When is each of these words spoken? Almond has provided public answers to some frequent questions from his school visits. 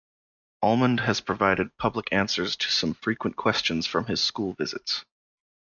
Almond 0.63 1.01
has 1.01 1.21
provided 1.21 1.77
public 1.77 2.11
answers 2.11 2.55
to 2.55 2.71
some 2.71 2.95
frequent 2.95 3.35
questions 3.35 3.85
from 3.85 4.07
his 4.07 4.19
school 4.19 4.53
visits. 4.53 5.05